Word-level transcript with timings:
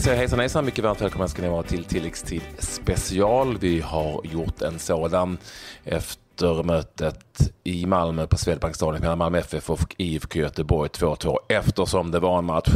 vi 0.00 0.04
säger 0.04 0.18
hejsan 0.18 0.38
hejsan, 0.38 0.64
mycket 0.64 0.84
varmt 0.84 1.00
välkomna 1.00 1.28
ska 1.28 1.42
ni 1.42 1.48
vara 1.48 1.62
till 1.62 1.84
tilläggstid 1.84 2.42
special. 2.58 3.58
Vi 3.58 3.80
har 3.80 4.20
gjort 4.24 4.62
en 4.62 4.78
sådan 4.78 5.38
efter 5.84 6.62
mötet 6.62 7.52
i 7.64 7.86
Malmö 7.86 8.26
på 8.26 8.36
Swedbankstadion 8.36 9.00
mellan 9.00 9.18
Malmö 9.18 9.38
FF 9.38 9.70
och 9.70 9.94
IFK 9.98 10.38
Göteborg 10.38 10.88
2-2 10.88 11.36
eftersom 11.48 12.10
det 12.10 12.18
var 12.18 12.38
en 12.38 12.44
match 12.44 12.70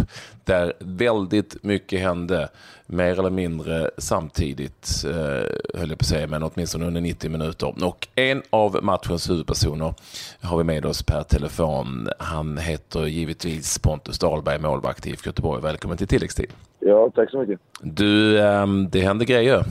där 0.45 0.73
väldigt 0.79 1.65
mycket 1.65 2.01
hände 2.01 2.49
mer 2.87 3.19
eller 3.19 3.31
mindre 3.31 3.91
samtidigt, 3.99 5.05
eh, 5.05 5.81
höll 5.81 5.91
jag 5.91 5.99
på 5.99 6.03
att 6.03 6.07
säga, 6.07 6.27
men 6.27 6.43
åtminstone 6.43 6.87
under 6.87 7.01
90 7.01 7.31
minuter. 7.31 7.85
Och 7.85 8.09
en 8.15 8.43
av 8.51 8.79
matchens 8.83 9.31
huvudpersoner 9.31 9.95
har 10.41 10.59
vi 10.59 10.65
med 10.65 10.87
oss 10.87 11.03
per 11.03 11.23
telefon. 11.23 12.09
Han 12.19 12.59
heter 12.59 13.07
givetvis 13.07 13.79
Pontus 13.79 14.19
Dahlberg, 14.19 14.59
målvakt 14.59 15.07
i 15.07 15.11
IFK 15.11 15.29
Göteborg. 15.29 15.63
Välkommen 15.63 15.99
till 15.99 16.09
tilläggstid. 16.09 16.51
Ja, 16.87 17.11
tack 17.15 17.31
så 17.31 17.39
mycket. 17.39 17.61
Du, 17.81 18.39
eh, 18.39 18.67
det 18.67 19.01
hände 19.01 19.25
grejer. 19.25 19.65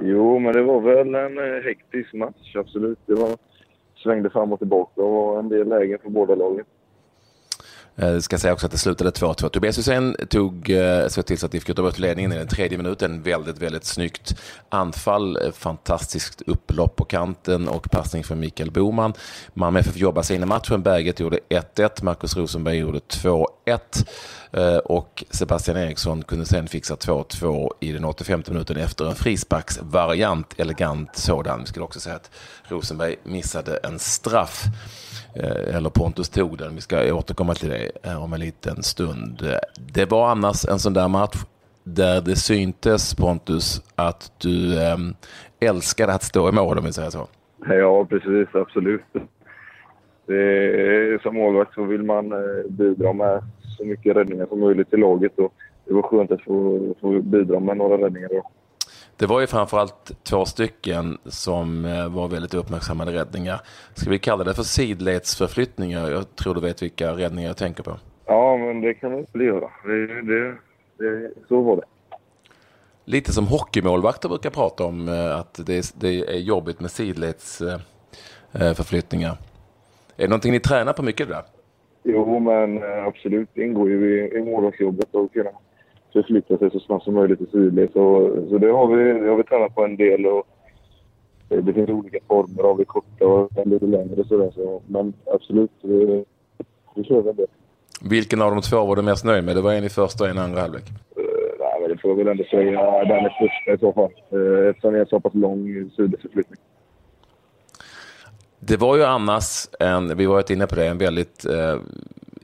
Jo, 0.00 0.38
men 0.38 0.52
det 0.52 0.62
var 0.62 0.80
väl 0.80 1.14
en 1.14 1.38
eh, 1.38 1.64
hektisk 1.64 2.14
match, 2.14 2.56
absolut. 2.56 2.98
Det 3.06 3.14
var, 3.14 3.36
svängde 4.02 4.30
fram 4.30 4.52
och 4.52 4.58
tillbaka 4.58 5.02
och 5.02 5.38
en 5.38 5.48
del 5.48 5.68
lägen 5.68 5.98
för 6.02 6.10
båda 6.10 6.34
lagen. 6.34 6.64
Jag 7.94 8.14
eh, 8.14 8.20
ska 8.20 8.38
säga 8.38 8.52
också 8.52 8.66
att 8.66 8.72
det 8.72 8.78
slutade 8.78 9.10
2-2. 9.10 9.48
Tobias 9.48 9.78
Hysén 9.78 10.16
tog, 10.28 10.70
eh, 10.70 11.08
såg 11.08 11.26
till 11.26 11.38
så 11.38 11.46
att 11.46 11.54
IFK 11.54 11.70
Göteborg 11.70 11.94
ledningen 11.98 12.32
i 12.32 12.36
den 12.36 12.48
tredje 12.48 12.78
minuten. 12.78 13.22
Väldigt, 13.22 13.58
väldigt 13.58 13.84
snyggt 13.84 14.34
anfall. 14.68 15.38
Fantastiskt 15.52 16.42
upplopp 16.42 16.96
på 16.96 17.04
kanten 17.04 17.68
och 17.68 17.90
passning 17.90 18.24
från 18.24 18.40
Mikael 18.40 18.70
Boman. 18.70 19.12
Malmö 19.54 19.80
FF 19.80 19.96
jobbade 19.96 20.26
sig 20.26 20.36
in 20.36 20.42
i 20.42 20.46
matchen. 20.46 20.82
Berget 20.82 21.20
gjorde 21.20 21.38
1-1. 21.48 22.04
Marcus 22.04 22.36
Rosenberg 22.36 22.76
gjorde 22.76 22.98
2-1. 22.98 23.46
Eh, 24.52 24.76
och 24.76 25.24
Sebastian 25.30 25.76
Eriksson 25.76 26.22
kunde 26.22 26.44
sen 26.44 26.66
fixa 26.66 26.94
2-2 26.94 27.70
i 27.80 27.92
den 27.92 28.04
85 28.04 28.42
minuten 28.48 28.76
efter 28.76 29.08
en 29.08 29.14
frisparksvariant. 29.14 30.60
Elegant 30.60 31.16
sådan. 31.16 31.60
Vi 31.60 31.66
skulle 31.66 31.84
också 31.84 32.00
säga 32.00 32.16
att 32.16 32.30
Rosenberg 32.68 33.16
missade 33.24 33.76
en 33.76 33.98
straff. 33.98 34.64
Eh, 35.34 35.76
eller 35.76 35.90
Pontus 35.90 36.28
tog 36.28 36.58
den. 36.58 36.74
Vi 36.74 36.80
ska 36.80 37.14
återkomma 37.14 37.54
till 37.54 37.68
det 37.68 38.14
om 38.16 38.32
en 38.32 38.40
liten 38.40 38.82
stund. 38.82 39.42
Det 39.76 40.10
var 40.10 40.30
annars 40.30 40.64
en 40.64 40.78
sån 40.78 40.92
där 40.92 41.08
match 41.08 41.36
där 41.84 42.20
det 42.20 42.36
syntes 42.36 43.14
Pontus 43.14 43.82
att 43.94 44.32
du 44.38 44.82
eh, 44.82 44.96
älskade 45.60 46.12
att 46.12 46.22
stå 46.22 46.48
i 46.48 46.52
mål 46.52 46.78
om 46.78 46.84
vi 46.84 46.92
säger 46.92 47.10
så. 47.10 47.28
Ja, 47.68 48.04
precis. 48.04 48.48
Absolut. 48.54 49.02
Det, 50.26 51.22
som 51.22 51.34
målvakt 51.34 51.74
så 51.74 51.84
vill 51.84 52.02
man 52.02 52.32
bidra 52.68 53.12
med 53.12 53.42
så 53.80 53.86
mycket 53.86 54.16
räddningar 54.16 54.46
som 54.46 54.60
möjligt 54.60 54.90
till 54.90 54.98
laget. 54.98 55.38
Och 55.38 55.54
det 55.84 55.94
var 55.94 56.02
skönt 56.02 56.30
att 56.30 56.42
få, 56.42 56.80
få 57.00 57.20
bidra 57.20 57.60
med 57.60 57.76
några 57.76 58.06
räddningar. 58.06 58.28
Då. 58.28 58.42
Det 59.16 59.26
var 59.26 59.40
ju 59.40 59.46
framförallt 59.46 60.24
två 60.24 60.44
stycken 60.44 61.18
som 61.24 61.84
eh, 61.84 62.08
var 62.08 62.28
väldigt 62.28 62.54
uppmärksammade 62.54 63.12
räddningar. 63.12 63.60
Ska 63.94 64.10
vi 64.10 64.18
kalla 64.18 64.44
det 64.44 64.54
för 64.54 64.62
sidledsförflyttningar? 64.62 66.10
Jag 66.10 66.36
tror 66.36 66.54
du 66.54 66.60
vet 66.60 66.82
vilka 66.82 67.12
räddningar 67.12 67.48
jag 67.48 67.56
tänker 67.56 67.82
på. 67.82 67.96
Ja, 68.26 68.56
men 68.56 68.80
det 68.80 68.94
kan 68.94 69.26
vi 69.32 69.44
göra. 69.44 69.70
Det, 69.84 70.22
det, 70.22 70.54
det, 70.98 71.30
så 71.48 71.60
var 71.60 71.76
det. 71.76 71.82
Lite 73.04 73.32
som 73.32 73.46
hockeymålvakter 73.46 74.28
brukar 74.28 74.50
prata 74.50 74.84
om, 74.84 75.08
eh, 75.08 75.38
att 75.38 75.60
det, 75.66 75.94
det 76.00 76.08
är 76.08 76.38
jobbigt 76.38 76.80
med 76.80 76.90
sidledsförflyttningar. 76.90 79.36
Är 80.16 80.22
det 80.22 80.28
någonting 80.28 80.52
ni 80.52 80.60
tränar 80.60 80.92
på 80.92 81.02
mycket 81.02 81.28
det 81.28 81.34
där? 81.34 81.44
Jo, 82.02 82.38
men 82.38 82.82
eh, 82.82 83.04
absolut. 83.04 83.48
Det 83.54 83.62
ingår 83.62 83.90
ju 83.90 84.18
i, 84.18 84.38
i 84.38 84.42
målvaktsjobbet 84.42 85.14
att 85.14 85.32
kunna 85.32 85.50
förflytta 86.12 86.58
sig 86.58 86.70
så 86.70 86.80
snabbt 86.80 87.04
som 87.04 87.14
möjligt 87.14 87.40
i 87.40 87.46
sidled. 87.46 87.90
Så, 87.92 88.36
så 88.48 88.58
det, 88.58 88.70
har 88.70 88.86
vi, 88.86 89.20
det 89.20 89.28
har 89.28 89.36
vi 89.36 89.42
tränat 89.42 89.74
på 89.74 89.84
en 89.84 89.96
del. 89.96 90.26
Och 90.26 90.46
det 91.48 91.72
finns 91.72 91.90
olika 91.90 92.18
former 92.28 92.62
av 92.62 92.78
det 92.78 92.84
korta 92.84 93.26
och 93.26 93.66
lite 93.66 93.86
längre 93.86 94.24
sådär. 94.24 94.50
Så, 94.54 94.82
men 94.86 95.12
absolut, 95.26 95.70
vi, 95.82 96.24
vi 96.94 97.04
kör 97.04 97.22
väl 97.22 97.36
det. 97.36 97.46
Vilken 98.10 98.42
av 98.42 98.50
de 98.50 98.60
två 98.60 98.84
var 98.84 98.96
du 98.96 99.02
mest 99.02 99.24
nöjd 99.24 99.44
med? 99.44 99.56
Det 99.56 99.62
var 99.62 99.72
en 99.72 99.84
i 99.84 99.88
första 99.88 100.24
och 100.24 100.30
en 100.30 100.36
i 100.36 100.40
andra 100.40 100.60
halvlek. 100.60 100.84
Uh, 101.18 101.24
nej, 101.58 101.80
men 101.80 101.90
det 101.90 101.98
får 102.02 102.10
jag 102.10 102.16
väl 102.16 102.28
ändå 102.28 102.44
säga. 102.44 103.04
Den 103.04 103.24
är 103.24 103.36
första 103.40 103.72
i 103.72 103.78
så 103.78 103.92
fall. 103.92 104.38
Uh, 104.38 104.68
eftersom 104.68 104.92
det 104.92 104.98
är 104.98 105.00
en 105.00 105.06
så 105.06 105.20
pass 105.20 105.34
lång 105.34 105.90
sidledsförflyttning. 105.96 106.58
Det 108.60 108.76
var 108.80 108.96
ju 108.96 109.02
annars, 109.02 109.68
en, 109.80 110.16
vi 110.16 110.26
var 110.26 110.52
inne 110.52 110.66
på 110.66 110.74
det, 110.74 110.86
en 110.86 110.98
väldigt 110.98 111.44
eh, 111.44 111.78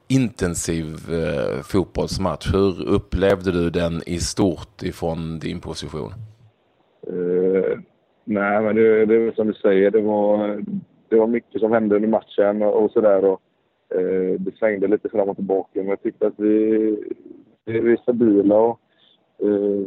intensiv 0.08 0.86
eh, 1.10 1.62
fotbollsmatch. 1.62 2.54
Hur 2.54 2.88
upplevde 2.88 3.52
du 3.52 3.70
den 3.70 4.02
i 4.06 4.18
stort 4.18 4.82
ifrån 4.82 5.38
din 5.38 5.60
position? 5.60 6.12
Uh, 7.12 7.78
nej, 8.24 8.62
men 8.62 8.76
det, 8.76 9.06
det 9.06 9.14
är 9.14 9.32
som 9.32 9.46
du 9.46 9.54
säger. 9.54 9.90
Det 9.90 10.00
var, 10.00 10.62
det 11.08 11.16
var 11.16 11.26
mycket 11.26 11.60
som 11.60 11.72
hände 11.72 11.96
under 11.96 12.08
matchen 12.08 12.62
och, 12.62 12.84
och 12.84 12.90
sådär. 12.90 13.24
Uh, 13.24 14.40
det 14.40 14.56
svängde 14.58 14.88
lite 14.88 15.08
fram 15.08 15.28
och 15.28 15.36
tillbaka. 15.36 15.70
Men 15.74 15.88
jag 15.88 16.02
tyckte 16.02 16.26
att 16.26 16.34
vi, 16.36 16.58
vi 17.64 17.92
är 17.92 18.02
stabila 18.02 18.56
och 18.56 18.80
uh, 19.44 19.86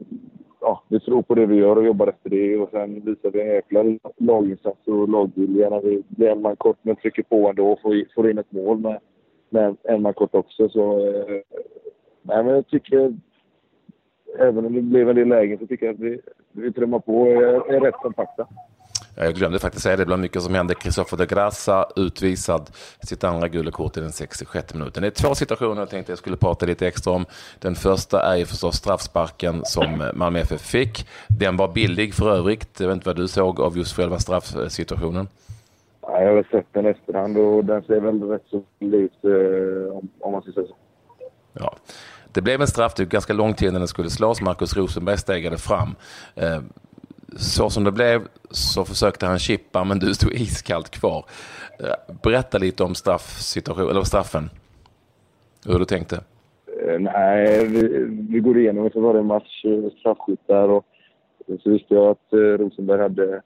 ja, 0.62 0.84
vi 0.88 1.00
tror 1.00 1.22
på 1.22 1.36
det 1.36 1.46
vi 1.46 1.56
gör 1.56 1.76
och 1.76 1.86
jobbar 1.86 2.08
efter 2.08 2.30
det. 2.30 2.58
Och 2.58 2.70
sen 2.72 3.02
visar 3.06 3.32
vi 3.32 3.42
en 3.42 3.48
jäkla 3.48 3.84
laginsats 4.18 4.88
och 4.88 5.10
lagvilja 5.10 5.70
när 5.70 5.82
vi 5.82 6.04
blir 6.08 6.30
en 6.30 6.42
man 6.42 6.56
kort 6.56 6.78
men 6.82 6.96
trycker 6.96 7.24
på 7.24 7.50
ändå 7.50 7.72
och 7.72 7.82
får, 7.82 8.14
får 8.16 8.30
in 8.32 8.38
ett 8.38 8.52
mål 8.52 8.80
med 8.80 9.00
med 9.50 9.78
en 9.84 10.02
man 10.02 10.14
kort 10.14 10.36
också. 10.36 10.70
Så, 10.70 11.08
eh, 11.08 11.42
nej, 12.22 12.44
men 12.44 12.48
jag 12.48 12.68
tycker, 12.68 13.14
även 14.40 14.66
om 14.66 14.74
det 14.74 14.82
blev 14.82 15.10
en 15.10 15.16
del 15.16 15.28
lägen, 15.28 15.60
så 15.60 15.68
tycker 15.68 15.86
jag 15.86 15.96
att 15.96 16.02
vi, 16.02 16.22
vi 16.52 16.74
trummar 16.74 17.00
på 17.00 17.22
och 17.22 17.28
är, 17.28 17.74
är 17.74 17.80
rätt 17.80 17.94
kompakta. 17.94 18.48
Jag 19.22 19.36
glömde 19.36 19.60
faktiskt 19.60 19.84
säga 19.84 19.98
det, 19.98 20.06
bland 20.06 20.22
mycket 20.22 20.42
som 20.42 20.56
hände. 20.56 20.76
Christopher 20.82 21.18
de 21.18 21.26
Grassa 21.26 21.88
utvisad 21.96 22.70
sitt 23.04 23.24
andra 23.24 23.48
gula 23.48 23.72
kort 23.72 23.98
i 23.98 24.00
den 24.00 24.12
66 24.12 24.74
minuten. 24.74 25.02
Det 25.02 25.08
är 25.08 25.12
två 25.12 25.36
situationer 25.36 25.82
jag 25.82 25.90
tänkte 25.90 26.12
jag 26.12 26.20
skulle 26.20 26.38
prata 26.38 26.66
lite 26.66 26.88
extra 26.88 27.14
om. 27.14 27.26
Den 27.60 27.76
första 27.76 28.22
är 28.22 28.38
ju 28.38 28.46
förstås 28.46 28.76
straffsparken 28.76 29.66
som 29.66 30.12
Malmö 30.14 30.40
FF 30.40 30.62
fick. 30.62 31.08
Den 31.28 31.58
var 31.58 31.68
billig 31.68 32.14
för 32.14 32.32
övrigt. 32.32 32.80
Jag 32.80 32.88
vet 32.88 32.96
inte 32.96 33.10
vad 33.10 33.16
du 33.16 33.28
såg 33.28 33.60
av 33.60 33.78
just 33.78 33.96
själva 33.96 34.20
straffsituationen. 34.20 35.28
Ja, 36.02 36.22
jag 36.22 36.36
har 36.36 36.44
sett 36.52 36.68
den 36.72 36.86
i 36.86 36.90
efterhand 36.90 37.38
och 37.38 37.66
den 37.66 37.84
ser 37.84 38.00
väl 38.00 38.24
rätt 38.24 38.46
så 38.50 38.64
ut 38.80 39.14
eh, 39.24 39.98
om, 40.20 40.32
man 40.32 40.42
ska 40.42 40.52
säga 40.52 40.68
så. 40.68 40.76
Ja. 41.54 41.76
Det 42.32 42.42
blev 42.42 42.62
en 42.62 42.68
straff, 42.68 42.94
det 42.94 43.06
ganska 43.06 43.34
lång 43.34 43.54
tid 43.54 43.68
innan 43.68 43.82
den 43.82 43.88
skulle 43.88 44.10
slås. 44.10 44.42
Marcus 44.42 44.78
Rosenberg 44.78 45.18
stegade 45.18 45.58
fram. 45.58 45.96
Så 47.38 47.70
som 47.70 47.84
det 47.84 47.92
blev 47.92 48.22
så 48.50 48.86
försökte 48.86 49.26
han 49.26 49.40
chippa, 49.40 49.84
men 49.84 50.00
du 50.00 50.14
stod 50.14 50.34
iskallt 50.34 50.90
kvar. 50.90 51.26
Eh, 51.80 52.16
berätta 52.24 52.58
lite 52.58 52.84
om 52.84 52.94
eller 53.78 54.04
straffen. 54.04 54.50
Hur 55.68 55.80
du 55.80 55.86
tänkte. 55.86 56.16
Eh, 56.82 57.00
nej, 57.00 57.68
vi, 57.68 58.06
vi 58.30 58.40
går 58.40 58.58
igenom 58.58 58.86
inför 58.86 59.00
varje 59.00 59.24
match 59.24 59.66
eh, 59.66 60.00
straffskyttar 60.00 60.68
och 60.70 60.86
så 61.64 61.70
visste 61.70 61.94
jag 61.94 62.08
att 62.08 62.28
Rosenberg 62.32 63.02
hade 63.02 63.42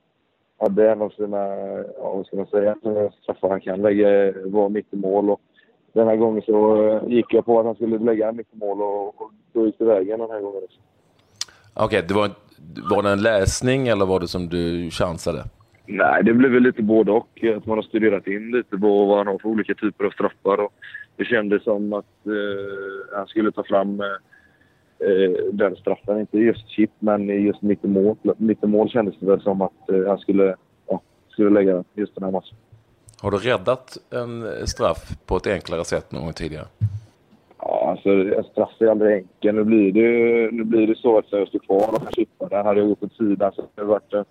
hade 0.64 0.92
en 0.92 1.02
av 1.02 1.10
sina, 1.10 1.38
ja, 1.98 2.14
vad 2.16 2.26
ska 2.26 2.36
man 2.36 2.46
säga, 2.46 2.76
straffar 3.22 3.50
han 3.50 3.62
kan 3.62 3.82
lägga 3.82 4.34
var 4.46 4.70
mitt 4.70 4.94
i 4.94 4.96
mål. 4.96 5.30
Och 5.30 5.42
den 5.94 6.08
här 6.08 6.16
gången 6.16 6.42
så 6.42 7.00
gick 7.08 7.34
jag 7.34 7.46
på 7.46 7.60
att 7.60 7.66
han 7.66 7.76
skulle 7.76 7.98
lägga 7.98 8.32
mitt 8.32 8.54
i 8.54 8.58
mål 8.58 8.82
och, 8.82 9.22
och 9.22 9.32
då 9.54 9.66
gick 9.66 9.80
det 9.80 9.86
vägen 9.86 10.20
den 10.20 10.30
här 10.30 10.42
gången 10.42 10.64
också. 10.64 10.80
Okej, 11.74 12.00
okay, 12.00 12.16
var, 12.16 12.32
var 12.90 13.04
det 13.04 13.10
en 13.10 13.22
läsning 13.22 13.88
eller 13.88 14.06
var 14.06 14.20
det 14.20 14.28
som 14.28 14.50
du 14.50 14.90
chansade? 14.92 15.44
Nej, 15.86 16.24
det 16.24 16.34
blev 16.34 16.52
väl 16.52 16.64
lite 16.64 16.82
både 16.82 17.12
och. 17.12 17.44
Att 17.58 17.66
man 17.66 17.78
har 17.78 17.84
studerat 17.84 18.28
in 18.28 18.52
lite 18.52 18.78
på 18.78 19.06
vad 19.06 19.18
han 19.18 19.28
har 19.28 19.38
för 19.38 19.50
olika 19.50 19.74
typer 19.74 20.06
av 20.06 20.12
straffar. 20.12 20.58
Och 20.58 20.74
det 21.16 21.26
kändes 21.26 21.64
som 21.64 21.94
att 21.94 22.26
eh, 22.26 23.16
han 23.18 23.28
skulle 23.28 23.52
ta 23.52 23.64
fram 23.64 24.00
eh, 24.00 24.06
eh, 25.08 25.32
den 25.54 25.76
straffen. 25.76 26.20
Inte 26.20 26.38
just 26.38 26.70
chip, 26.70 26.92
men 27.00 27.28
just 27.28 27.62
mitt 27.62 27.86
i 27.86 27.88
mål, 27.88 28.18
mitt 28.38 28.64
i 28.64 28.68
mål 28.68 28.90
kändes 28.90 29.16
det 29.20 29.26
väl 29.26 29.42
som 29.42 29.62
att 29.62 29.90
eh, 29.90 30.08
han 30.08 30.18
skulle, 30.18 30.56
ja, 30.88 31.02
skulle 31.30 31.50
lägga 31.50 31.84
just 31.94 32.16
den 32.16 32.24
här 32.24 32.32
matchen. 32.32 32.58
Har 33.22 33.32
du 33.32 33.38
räddat 33.38 33.98
en 34.10 34.68
straff 34.68 35.10
på 35.26 35.38
ett 35.38 35.48
enklare 35.48 35.86
sätt 35.86 36.12
någon 36.12 36.24
gång 36.24 36.34
tidigare? 36.34 36.66
Alltså 38.06 38.38
en 38.38 38.44
straff 38.44 38.82
är 38.82 38.88
aldrig 38.88 39.18
enkel. 39.18 39.56
Nu 39.56 39.64
blir 39.64 39.92
det, 39.92 40.52
nu 40.52 40.64
blir 40.64 40.88
det 40.88 40.98
så 40.98 41.18
att 41.18 41.26
jag 41.32 41.48
står 41.48 41.60
kvar 41.60 41.90
och 41.90 42.02
kan 42.04 42.12
chippa 42.12 42.48
den. 42.48 42.66
Hade 42.66 42.80
jag 42.80 42.90
gått 42.90 43.04
åt 43.04 43.14
sidan 43.14 43.52
så 43.56 43.62
hade 43.62 43.72
det 43.76 43.84
varit 43.84 44.14
en 44.14 44.26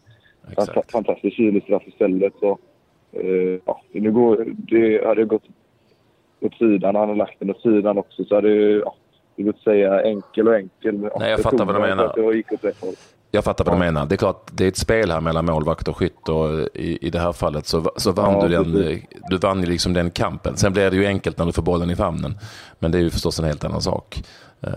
Exakt. 0.51 0.93
fantastisk 0.93 1.37
kylig 1.37 1.63
straff 1.63 1.83
istället. 1.87 2.33
Så, 2.41 2.59
eh, 3.13 3.61
ja, 3.65 3.83
nu 3.93 4.13
går, 4.13 4.47
det 4.49 5.07
hade 5.07 5.21
jag 5.21 5.29
gått 5.29 5.45
åt 6.41 6.55
sidan, 6.55 6.95
han 6.95 7.09
hade 7.09 7.19
lagt 7.19 7.39
den 7.39 7.51
åt 7.51 7.61
sidan 7.61 7.99
också 7.99 8.25
så 8.25 8.35
hade 8.35 8.51
ja, 8.55 8.95
det 9.37 9.43
vill 9.43 9.55
säga 9.65 10.03
enkel 10.03 10.49
och 10.49 10.57
enkel. 10.57 10.99
Nej, 11.19 11.31
jag 11.31 11.41
fattar 11.41 11.65
vad 11.65 11.75
du 11.75 11.81
menar. 11.81 12.13
Jag, 12.17 12.35
gick 12.37 12.53
åt 12.53 12.65
rätt 12.65 12.81
håll. 12.81 12.95
Jag 13.35 13.45
fattar 13.45 13.65
vad 13.65 13.75
du 13.75 13.79
menar. 13.79 14.07
Det 14.07 14.15
är 14.15 14.17
klart, 14.17 14.51
det 14.53 14.65
är 14.65 14.69
ett 14.69 14.77
spel 14.77 15.11
här 15.11 15.21
mellan 15.21 15.45
målvakt 15.45 15.89
och 15.89 15.97
skytt 15.97 16.29
och 16.29 16.61
i, 16.75 17.07
i 17.07 17.11
det 17.11 17.19
här 17.19 17.33
fallet 17.33 17.67
så, 17.67 17.93
så 17.97 18.13
vann 18.13 18.35
ja, 18.35 18.47
du 18.47 18.49
den, 18.49 19.01
du 19.29 19.37
vann 19.37 19.61
ju 19.61 19.67
liksom 19.67 19.93
den 19.93 20.11
kampen. 20.11 20.57
Sen 20.57 20.73
blir 20.73 20.91
det 20.91 20.97
ju 20.97 21.07
enkelt 21.07 21.39
när 21.39 21.47
du 21.47 21.53
får 21.53 21.63
bollen 21.63 21.91
i 21.91 21.97
famnen. 21.97 22.39
Men 22.79 22.93
det 22.93 22.99
är 22.99 23.03
ju 23.03 23.11
förstås 23.11 23.39
en 23.39 23.45
helt 23.45 23.65
annan 23.65 23.83
sak. 23.83 24.25
Eh, 24.61 24.73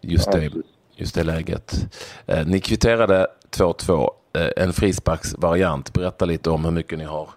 just, 0.00 0.32
det, 0.32 0.50
just 0.96 1.14
det 1.14 1.24
läget. 1.24 1.86
Eh, 2.26 2.46
ni 2.46 2.60
kvitterade 2.60 3.26
2-2, 3.50 4.10
eh, 4.32 4.64
en 4.64 4.72
frisparksvariant. 4.72 5.92
Berätta 5.92 6.24
lite 6.24 6.50
om 6.50 6.64
hur 6.64 6.72
mycket 6.72 6.98
ni 6.98 7.04
har, 7.04 7.30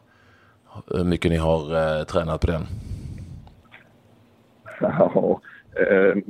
hur 0.87 1.03
mycket 1.03 1.31
ni 1.31 1.37
har 1.37 2.03
tränat 2.03 2.41
på 2.41 2.47
den. 2.47 2.67
Ja, 4.81 5.41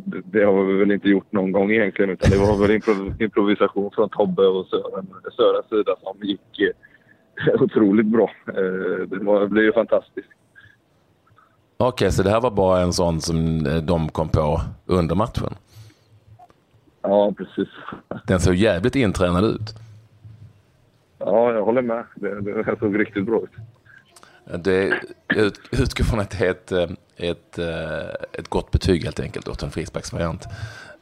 det 0.06 0.44
har 0.44 0.64
vi 0.64 0.74
väl 0.74 0.92
inte 0.92 1.10
gjort 1.10 1.32
någon 1.32 1.52
gång 1.52 1.72
egentligen 1.72 2.12
utan 2.12 2.30
det 2.32 2.38
var 2.38 2.62
väl 2.62 2.72
improv 2.72 3.22
improvisation 3.22 3.92
från 3.96 4.10
Tobbe 4.10 4.48
och 4.48 4.66
Sören, 4.66 5.08
Sörens 5.36 5.70
sida 5.70 5.96
som 6.04 6.18
gick 6.22 6.60
eh, 6.60 7.62
otroligt 7.62 8.06
bra. 8.06 8.32
Eh, 8.48 9.08
det, 9.08 9.20
var, 9.20 9.42
det 9.42 9.48
blev 9.48 9.64
ju 9.64 9.74
fantastiskt. 9.74 10.30
Okej, 11.78 11.88
okay, 11.88 12.12
så 12.12 12.24
det 12.24 12.30
här 12.30 12.42
var 12.42 12.52
bara 12.52 12.82
en 12.82 12.94
sån 12.94 13.22
som 13.22 13.64
de 13.84 14.10
kom 14.10 14.30
på 14.30 14.62
under 14.86 15.16
matchen? 15.16 15.54
Ja, 17.02 17.34
precis. 17.38 17.70
Den 18.28 18.40
såg 18.40 18.56
jävligt 18.56 18.96
intränad 18.96 19.46
ut. 19.46 19.76
Ja, 21.18 21.54
jag 21.54 21.66
håller 21.66 21.82
med. 21.82 22.04
Det, 22.16 22.42
det 22.42 22.76
såg 22.80 23.00
riktigt 23.00 23.26
bra 23.26 23.42
ut. 23.44 23.50
Det, 24.64 24.94
utgår 25.72 26.04
från 26.04 26.20
att 26.20 26.30
det 26.40 26.46
är 26.46 26.52
ett, 26.52 26.72
ett, 27.20 27.60
ett 28.32 28.48
gott 28.50 28.72
betyg 28.72 29.04
helt 29.04 29.20
enkelt 29.20 29.48
åt 29.48 29.64
en 29.64 29.72
frisparksvariant. 29.72 30.48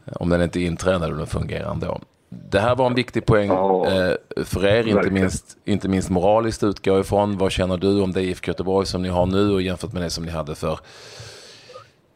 Om 0.05 0.29
den 0.29 0.41
inte 0.41 0.59
är 0.59 0.65
intränad 0.65 1.11
och 1.11 1.17
den 1.17 1.27
fungerar 1.27 1.71
ändå. 1.71 2.01
Det 2.29 2.59
här 2.59 2.75
var 2.75 2.87
en 2.87 2.95
viktig 2.95 3.25
poäng 3.25 3.47
ja, 3.47 3.85
för 4.45 4.65
er, 4.65 4.87
inte 4.87 5.11
minst, 5.11 5.57
inte 5.65 5.89
minst 5.89 6.09
moraliskt 6.09 6.63
utgår 6.63 6.99
ifrån. 6.99 7.37
Vad 7.37 7.51
känner 7.51 7.77
du 7.77 8.01
om 8.01 8.11
det 8.11 8.21
IFK 8.21 8.47
Göteborg 8.47 8.85
som 8.85 9.01
ni 9.01 9.09
har 9.09 9.25
nu 9.25 9.51
och 9.51 9.61
jämfört 9.61 9.93
med 9.93 10.01
det 10.01 10.09
som 10.09 10.25
ni 10.25 10.31
hade 10.31 10.55
för 10.55 10.79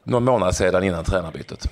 någon 0.03 0.23
månad 0.23 0.55
sedan 0.55 0.83
innan 0.83 1.03
tränarbytet? 1.03 1.71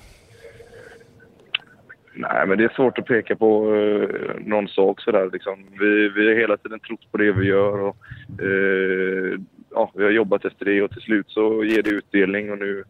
Nej, 2.14 2.46
men 2.46 2.58
det 2.58 2.64
är 2.64 2.72
svårt 2.76 2.98
att 2.98 3.04
peka 3.04 3.36
på 3.36 3.74
eh, 3.74 4.46
någon 4.46 4.68
sak 4.68 5.00
sådär. 5.00 5.30
Liksom. 5.32 5.66
Vi, 5.80 6.08
vi 6.08 6.28
har 6.28 6.40
hela 6.40 6.56
tiden 6.56 6.80
trott 6.80 7.12
på 7.12 7.18
det 7.18 7.32
vi 7.32 7.46
gör 7.46 7.80
och 7.80 7.96
eh, 8.28 9.38
ja, 9.70 9.90
vi 9.94 10.04
har 10.04 10.10
jobbat 10.10 10.44
efter 10.44 10.64
det 10.64 10.82
och 10.82 10.90
till 10.90 11.02
slut 11.02 11.26
så 11.28 11.64
ger 11.64 11.82
det 11.82 11.90
utdelning 11.90 12.50
och 12.50 12.58
nu, 12.58 12.84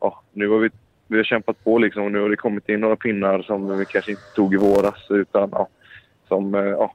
ja, 0.00 0.22
nu 0.32 0.48
har 0.48 0.58
vi, 0.58 0.70
vi 1.06 1.16
har 1.16 1.24
kämpat 1.24 1.64
på 1.64 1.78
liksom 1.78 2.04
och 2.04 2.12
nu 2.12 2.20
har 2.20 2.28
det 2.28 2.36
kommit 2.36 2.68
in 2.68 2.80
några 2.80 2.96
pinnar 2.96 3.42
som 3.42 3.78
vi 3.78 3.84
kanske 3.84 4.10
inte 4.10 4.22
tog 4.34 4.54
i 4.54 4.56
våras 4.56 5.10
utan 5.10 5.48
ja, 5.52 5.68
som, 6.28 6.54
eh, 6.54 6.60
ja, 6.60 6.94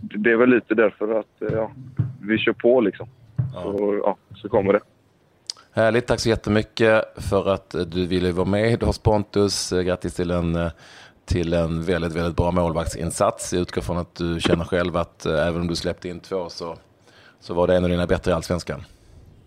det 0.00 0.30
är 0.30 0.36
väl 0.36 0.50
lite 0.50 0.74
därför 0.74 1.20
att 1.20 1.42
eh, 1.42 1.48
ja, 1.52 1.70
vi 2.22 2.38
kör 2.38 2.52
på 2.52 2.80
liksom. 2.80 3.08
Ja. 3.54 3.62
Så, 3.62 4.00
ja, 4.04 4.16
så 4.36 4.48
kommer 4.48 4.72
det. 4.72 4.80
Härligt, 5.72 6.06
tack 6.06 6.20
så 6.20 6.28
jättemycket 6.28 7.04
för 7.16 7.48
att 7.48 7.74
du 7.86 8.06
ville 8.06 8.32
vara 8.32 8.48
med 8.48 8.82
hos 8.82 8.98
Pontus. 8.98 9.72
Grattis 9.72 10.14
till 10.14 10.30
en 10.30 10.70
till 11.28 11.52
en 11.52 11.84
väldigt, 11.84 12.12
väldigt 12.12 12.36
bra 12.36 12.50
målvaktsinsats. 12.50 13.52
Jag 13.52 13.62
utgår 13.62 13.82
från 13.82 13.98
att 13.98 14.14
du 14.14 14.40
känner 14.40 14.64
själv 14.64 14.96
att 14.96 15.26
eh, 15.26 15.46
även 15.46 15.60
om 15.60 15.66
du 15.66 15.76
släppte 15.76 16.08
in 16.08 16.20
två 16.20 16.48
så, 16.48 16.76
så 17.40 17.54
var 17.54 17.66
det 17.66 17.76
en 17.76 17.84
av 17.84 17.90
dina 17.90 18.06
bättre 18.06 18.30
i 18.30 18.34
Allsvenskan. 18.34 18.84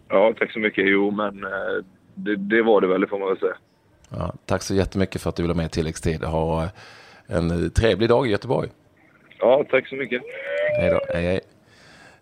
Ja, 0.10 0.34
tack 0.40 0.52
så 0.52 0.60
mycket. 0.60 0.84
Jo, 0.88 1.12
men 1.12 1.44
eh, 1.44 1.86
det, 2.16 2.36
det 2.36 2.62
var 2.62 2.82
det 2.82 2.88
väl, 2.88 3.02
det 3.02 3.08
får 3.08 3.20
man 3.20 3.28
väl 3.28 3.40
säga. 3.40 3.56
Ja, 4.10 4.34
tack 4.46 4.62
så 4.62 4.76
jättemycket 4.76 5.22
för 5.22 5.30
att 5.30 5.36
du 5.36 5.44
ville 5.44 5.54
med 5.54 5.66
i 5.66 5.70
tilläggstid. 5.70 6.24
Ha 6.24 6.70
en 7.28 7.72
trevlig 7.72 8.10
dag 8.10 8.28
i 8.28 8.30
Göteborg. 8.30 8.70
Ja, 9.40 9.66
tack 9.70 9.88
så 9.88 9.96
mycket. 9.96 10.22
Hej 10.80 10.90
då. 10.90 11.00
Hej, 11.14 11.26
hej 11.26 11.42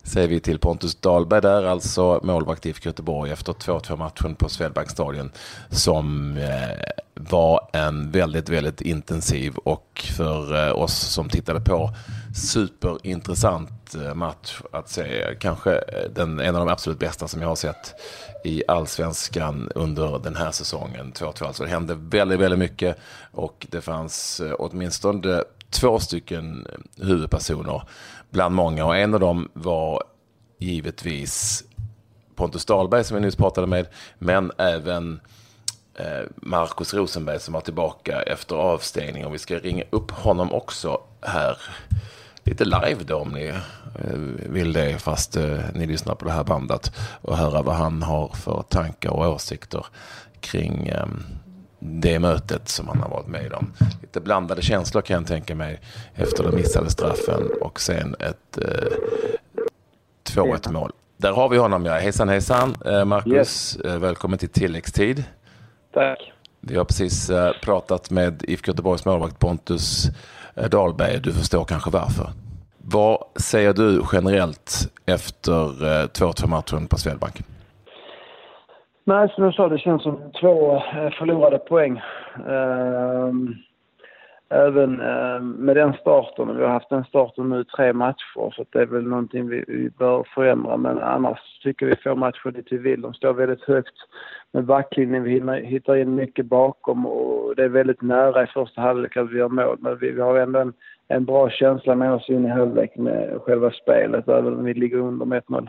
säger 0.03 0.27
vi 0.27 0.39
till 0.39 0.59
Pontus 0.59 0.95
Dahlberg 0.95 1.41
där, 1.41 1.63
alltså 1.63 2.19
målvakt 2.23 2.65
i 2.65 2.73
Göteborg 2.81 3.31
efter 3.31 3.53
2-2 3.53 3.97
matchen 3.97 4.35
på 4.35 4.49
Swedbankstadion 4.49 5.31
som 5.69 6.37
eh, 6.37 6.79
var 7.13 7.69
en 7.73 8.11
väldigt, 8.11 8.49
väldigt 8.49 8.81
intensiv 8.81 9.55
och 9.55 10.05
för 10.17 10.67
eh, 10.67 10.81
oss 10.81 10.93
som 10.93 11.29
tittade 11.29 11.61
på 11.61 11.89
superintressant 12.33 13.95
eh, 13.95 14.13
match 14.13 14.61
att 14.71 14.89
se. 14.89 15.35
Kanske 15.39 15.75
eh, 15.75 16.09
den, 16.15 16.39
en 16.39 16.55
av 16.55 16.65
de 16.65 16.71
absolut 16.71 16.99
bästa 16.99 17.27
som 17.27 17.41
jag 17.41 17.47
har 17.47 17.55
sett 17.55 17.95
i 18.43 18.63
allsvenskan 18.67 19.71
under 19.75 20.19
den 20.19 20.35
här 20.35 20.51
säsongen. 20.51 21.13
2-2 21.13 21.45
alltså. 21.45 21.63
Det 21.63 21.69
hände 21.69 21.95
väldigt, 21.95 22.39
väldigt 22.39 22.59
mycket 22.59 22.97
och 23.31 23.67
det 23.69 23.81
fanns 23.81 24.39
eh, 24.39 24.55
åtminstone 24.59 25.43
två 25.69 25.99
stycken 25.99 26.67
huvudpersoner 26.97 27.83
bland 28.29 28.55
många 28.55 28.85
och 28.85 28.97
en 28.97 29.13
av 29.13 29.19
dem 29.19 29.49
var 29.53 30.03
givetvis 30.57 31.63
Pontus 32.35 32.65
Dahlberg 32.65 33.03
som 33.03 33.15
vi 33.15 33.21
nyss 33.21 33.35
pratade 33.35 33.67
med, 33.67 33.87
men 34.19 34.51
även 34.57 35.19
Marcus 36.35 36.35
Markus 36.35 36.93
Rosenberg 36.93 37.39
som 37.39 37.53
var 37.53 37.61
tillbaka 37.61 38.21
efter 38.21 38.55
avstängning 38.55 39.25
och 39.25 39.33
vi 39.33 39.39
ska 39.39 39.59
ringa 39.59 39.83
upp 39.89 40.11
honom 40.11 40.53
också 40.53 41.01
här 41.21 41.57
lite 42.43 42.65
live 42.65 43.03
då 43.03 43.15
om 43.15 43.29
ni 43.29 43.47
eh, 43.47 44.17
vill 44.49 44.73
det 44.73 45.01
fast 45.01 45.37
eh, 45.37 45.59
ni 45.73 45.87
lyssnar 45.87 46.15
på 46.15 46.25
det 46.25 46.31
här 46.31 46.43
bandet 46.43 46.91
och 47.21 47.37
höra 47.37 47.61
vad 47.61 47.75
han 47.75 48.03
har 48.03 48.27
för 48.27 48.63
tankar 48.69 49.09
och 49.09 49.29
åsikter 49.29 49.85
kring 50.39 50.91
det 51.79 52.19
mötet 52.19 52.69
som 52.69 52.87
han 52.87 52.99
har 52.99 53.09
varit 53.09 53.27
med 53.27 53.53
om. 53.53 53.73
Lite 54.01 54.21
blandade 54.21 54.61
känslor 54.61 55.01
kan 55.01 55.15
jag 55.15 55.27
tänka 55.27 55.55
mig 55.55 55.81
efter 56.15 56.43
den 56.43 56.55
missade 56.55 56.89
straffen 56.89 57.49
och 57.61 57.81
sen 57.81 58.15
ett 58.19 58.57
eh, 58.57 58.93
2-1 60.29 60.71
mål. 60.71 60.91
Där 61.17 61.31
har 61.31 61.49
vi 61.49 61.57
honom 61.57 61.85
ja. 61.85 61.93
Hejsan 61.93 62.29
hejsan 62.29 62.75
eh, 62.85 63.05
Marcus, 63.05 63.33
yes. 63.33 63.77
Välkommen 63.85 64.39
till 64.39 64.49
tilläggstid. 64.49 65.23
Tack. 65.93 66.33
Vi 66.61 66.75
har 66.75 66.85
precis 66.85 67.31
pratat 67.61 68.09
med 68.09 68.43
IFK 68.47 68.71
Göteborgs 68.71 69.05
målvakt 69.05 69.39
Pontus 69.39 70.09
Eh, 70.55 70.69
Dahlberg. 70.69 71.19
Du 71.23 71.33
förstår 71.33 71.63
kanske 71.63 71.89
varför. 71.89 72.29
Vad 72.77 73.17
säger 73.35 73.73
du 73.73 74.01
generellt 74.13 74.93
efter 75.05 75.63
eh, 75.63 76.05
2-2 76.05 76.47
matchen 76.47 76.87
på 76.87 76.97
Swedbank? 76.97 77.35
Nej, 79.03 79.29
som 79.29 79.43
jag 79.43 79.53
sa, 79.53 79.69
det 79.69 79.77
känns 79.77 80.03
som 80.03 80.31
två 80.41 80.75
eh, 80.75 81.09
förlorade 81.19 81.57
poäng. 81.57 82.01
Ehm, 82.49 83.55
även 84.49 85.01
eh, 85.01 85.41
med 85.41 85.75
den 85.75 85.93
starten, 85.93 86.57
vi 86.57 86.63
har 86.63 86.69
haft 86.69 86.89
den 86.89 87.03
starten 87.03 87.49
nu 87.49 87.63
tre 87.63 87.93
matcher 87.93 88.51
så 88.55 88.65
det 88.69 88.79
är 88.79 88.85
väl 88.85 89.03
någonting 89.03 89.49
vi, 89.49 89.63
vi 89.67 89.89
bör 89.89 90.23
förändra 90.35 90.77
men 90.77 90.99
annars 90.99 91.59
tycker 91.63 91.85
vi 91.85 91.95
får 91.95 92.15
matchen 92.15 92.53
dit 92.53 92.67
vi 92.71 92.77
vill. 92.77 93.01
De 93.01 93.13
står 93.13 93.33
väldigt 93.33 93.63
högt 93.63 93.95
med 94.51 94.65
backlinjen, 94.65 95.23
vi 95.23 95.65
hittar 95.65 95.95
in 95.95 96.15
mycket 96.15 96.45
bakom 96.45 97.05
och 97.05 97.55
det 97.55 97.63
är 97.63 97.69
väldigt 97.69 98.01
nära 98.01 98.43
i 98.43 98.47
första 98.47 98.81
halvlek 98.81 99.17
att 99.17 99.31
vi 99.31 99.37
gör 99.37 99.49
mål 99.49 99.77
men 99.79 99.97
vi, 99.97 100.11
vi 100.11 100.21
har 100.21 100.37
ändå 100.37 100.59
en, 100.59 100.73
en 101.07 101.25
bra 101.25 101.49
känsla 101.49 101.95
med 101.95 102.13
oss 102.13 102.29
in 102.29 102.45
i 102.45 102.49
halvlek 102.49 102.97
med 102.97 103.41
själva 103.41 103.71
spelet 103.71 104.27
även 104.27 104.57
om 104.57 104.63
vi 104.63 104.73
ligger 104.73 104.97
under 104.97 105.25
med 105.25 105.43
1-0. 105.43 105.67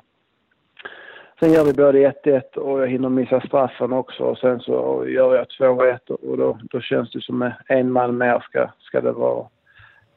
Sen 1.40 1.52
gör 1.52 1.64
vi 1.64 1.72
både 1.72 2.12
1-1 2.24 2.56
och 2.56 2.80
jag 2.80 2.88
hinner 2.88 3.08
missa 3.08 3.40
straffen 3.40 3.92
också 3.92 4.22
och 4.22 4.38
sen 4.38 4.60
så 4.60 5.04
gör 5.08 5.36
jag 5.36 5.46
2-1 5.60 6.10
och 6.10 6.36
då, 6.36 6.58
då 6.70 6.80
känns 6.80 7.12
det 7.12 7.22
som 7.22 7.52
en 7.66 7.92
man 7.92 8.18
mer 8.18 8.40
ska, 8.48 8.70
ska 8.80 9.00
det 9.00 9.12
vara. 9.12 9.46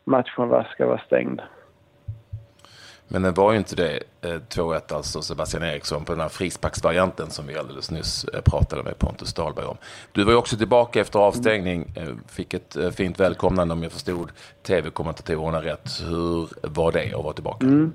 Matchen 0.04 0.64
ska 0.74 0.88
vara 0.88 1.02
stängd. 1.06 1.42
Men 3.08 3.22
det 3.22 3.32
var 3.32 3.52
ju 3.52 3.58
inte 3.58 3.76
det 3.76 4.00
2-1 4.22 4.74
eh, 4.74 4.98
alltså 4.98 5.22
Sebastian 5.22 5.64
Eriksson 5.64 6.06
på 6.06 6.12
den 6.12 6.22
här 6.22 6.30
frisparksvarianten 6.30 7.30
som 7.30 7.48
vi 7.48 7.58
alldeles 7.58 7.92
nyss 7.92 8.26
eh, 8.26 8.42
pratade 8.42 8.84
med 8.84 9.00
Pontus 9.00 9.34
Dahlberg 9.34 9.66
om. 9.66 9.78
Du 10.12 10.24
var 10.24 10.32
ju 10.32 10.38
också 10.38 10.58
tillbaka 10.58 11.02
efter 11.02 11.20
avstängning, 11.20 11.94
eh, 11.96 12.04
fick 12.28 12.54
ett 12.54 12.78
fint 12.96 13.20
välkomnande 13.20 13.74
om 13.74 13.84
jag 13.84 13.92
förstod 13.92 14.32
tv-kommentatorerna 14.64 15.62
rätt. 15.62 15.90
Hur 16.10 16.48
var 16.62 16.92
det 16.92 17.14
att 17.14 17.24
vara 17.24 17.34
tillbaka? 17.34 17.66
Mm. 17.66 17.94